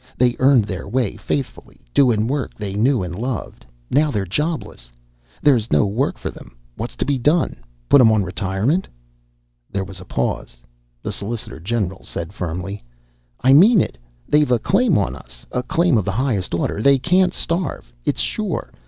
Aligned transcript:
They 0.17 0.35
earned 0.39 0.65
their 0.65 0.87
way 0.87 1.15
faithful, 1.15 1.71
doin' 1.93 2.25
work 2.25 2.55
they 2.55 2.73
knew 2.73 3.03
an' 3.03 3.11
loved. 3.13 3.67
Now 3.91 4.09
they're 4.09 4.25
jobless. 4.25 4.91
There's 5.43 5.71
no 5.71 5.85
work 5.85 6.17
for 6.17 6.31
them. 6.31 6.57
What's 6.75 6.95
to 6.95 7.05
be 7.05 7.19
done? 7.19 7.55
Put 7.87 8.01
'em 8.01 8.11
on 8.11 8.23
re 8.23 8.29
[remainder 8.29 8.29
of 8.29 8.33
text 8.35 8.57
is 8.57 8.67
missing] 8.67 8.83
There 9.69 9.83
was 9.83 10.01
a 10.01 10.05
pause. 10.05 10.57
The 11.03 11.11
solicitor 11.11 11.59
general 11.59 12.03
said 12.03 12.33
firmly: 12.33 12.83
"I 13.41 13.53
mean 13.53 13.79
it! 13.79 13.95
They've 14.27 14.49
a 14.51 14.57
claim 14.57 14.97
on 14.97 15.15
us! 15.15 15.45
A 15.51 15.61
claim 15.61 15.99
of 15.99 16.05
the 16.05 16.11
highest 16.17 16.55
order! 16.55 16.81
They 16.81 16.97
can't 16.97 17.31
starve, 17.31 17.93
it's 18.03 18.21
sure! 18.21 18.71